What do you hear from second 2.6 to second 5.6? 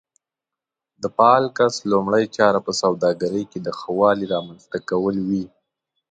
په سوداګرۍ کې د ښه والي رامنځته کول وي.